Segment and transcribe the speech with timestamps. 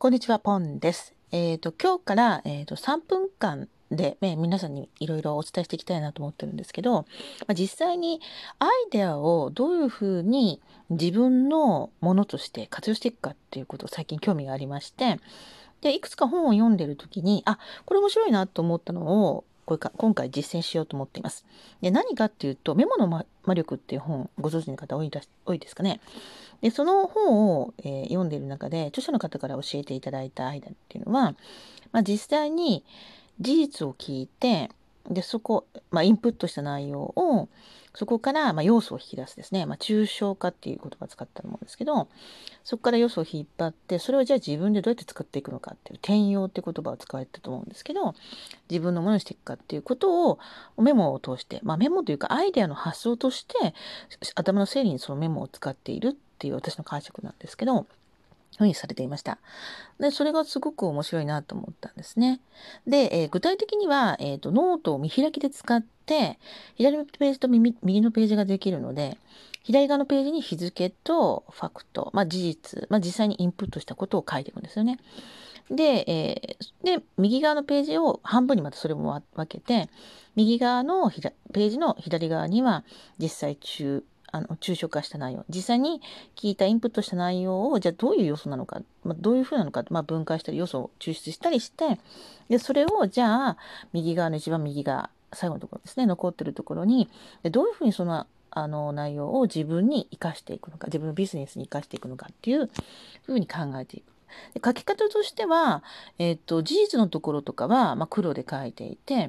[0.00, 1.12] こんにちは、ポンです。
[1.32, 7.06] えっ、と、今日から、えー、と3分間で、ね、皆さんにいろいろお伝えしていきたいなと思ってるんですけど、ま
[7.48, 8.20] あ、実際に
[8.60, 15.18] アイデアをどういうふうに自分のものとして活用していくかっていうことを最近興味がありまして、
[15.80, 21.44] で、いくつか本を読んでる時に、あ、これ面白いなと思ったのを、これか今回実践しようと思っています。
[21.82, 25.10] で何かっていうと、メモの魔力っていう本、ご存知の方多い
[25.44, 26.00] 多いですかね。
[26.62, 31.34] で、その本を、えー読んでいる中で、著者の方から教えていただいた間っていうのは、
[31.92, 32.82] まあ、実際に
[33.40, 34.70] 事実を聞いて、
[35.08, 37.48] で、そこ、まあ、インプットした内容を、
[37.94, 39.66] そこから、まあ、要素を引き出すですね。
[39.66, 42.08] まあ、抽象化っていう言葉を使ったと思うんですけど、
[42.62, 48.14] そこから要素を引っ張って、それをじゃあ自分でどうやって作っていくのかっていう、転用っていう言葉を使われたと思うんですけど、
[48.70, 50.38] 自分のものにしていくかっていうことを
[50.76, 53.74] メモを通して、まあ、メモというかアイデアの発想として
[54.34, 57.86] 頭の整理にそのメモを使っているっていう私の解釈なんですけど、
[58.58, 59.38] ふうにされていました。
[60.00, 62.40] で、それがすごく面白いなと思ったんですね。
[62.86, 66.38] で、えー具体的には、えーと、ノートを見開きで使って、
[66.74, 69.16] 左のページと右のページができるので、
[69.62, 74.98] 左側のページに日付とファクト、まあ、事実、まあ、実際にインプットしたことを書いていくんですよね。
[75.70, 79.88] で、えーで、右側のページを半分にまたそれも分けて、
[80.34, 82.84] 右側のひらページの左側には
[83.18, 86.00] 実際中、あの抽象化した内容実際に
[86.36, 91.98] 聞いたインプットした内容をじゃあどういう要素なのか、まあ、どういうふうなのか、まあ、分解したり要素を抽出したりして
[92.48, 93.56] でそれをじゃあ
[93.92, 97.08] 右側の一番右側最後のところですね残ってるところに
[97.42, 102.70] でどういうふうにそのあの内容を自分に生かしていくのか自分のビジネスに生かしていくのかっていう
[103.24, 104.04] ふうに考えていく。
[104.54, 105.82] で書き方としては、
[106.18, 109.28] えっと事実のところとかは、まあ、黒で書いていて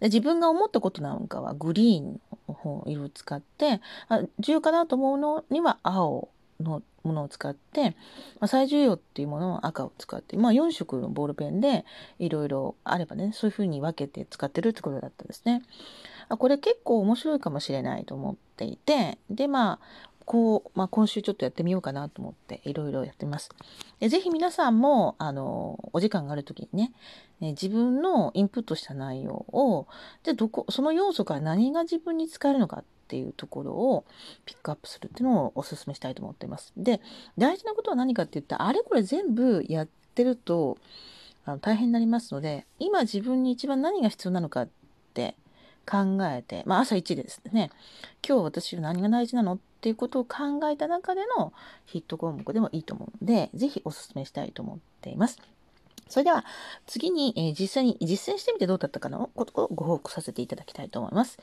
[0.00, 2.20] で自分が思ったことなんかはグリーン
[2.86, 6.28] 色を使ってあ重要かなと思うのには青
[6.60, 7.92] のものを使って、ま
[8.42, 11.84] あ、最重要っていうものは赤を使って、まあ、4色のボールペンで
[12.18, 15.62] いろいろあればねそういうふうに分けて使ってるってことだったんですね。
[16.28, 19.78] あこれ結構面白いかもしれないと思っていてでまあ
[20.24, 23.50] こう、まあ、今週ちょっとやってみようかなと思っていろいろやってます。
[24.00, 26.92] でぜひ皆さんもあのお時間がある時にね
[27.40, 29.86] ね自分のインプットした内容を
[30.22, 34.04] じゃどこその要素から何が自分に使えるのかっていうところを
[34.46, 36.72] ピックアップするっていうのをお勧めしたいと思っています。
[36.76, 37.00] で
[37.36, 40.78] 大事なことは何かって言ったらあれこれ全部やってると
[41.44, 44.68] あの大変になりますので今自分に一番何が必要なのかっ
[45.14, 45.34] て
[45.90, 47.70] 考えて、まあ、朝一でですね
[48.26, 51.52] 今日私は何が大事なのっていうことを考えた中での
[51.86, 55.38] ヒット項目でもいいと思うのでぜひお勧めしたいと思っています。
[56.08, 56.44] それでは
[56.86, 61.38] 次に、えー実際に実践してみてどうだったかのことをご報告させていただきたいと思います。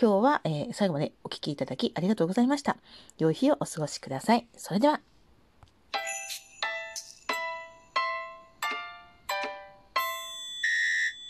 [0.00, 2.76] 今日は、えー最後までお聴きいただきありがとうございました。
[3.18, 4.46] 良い日をお過ごしください。
[4.56, 5.09] それでは。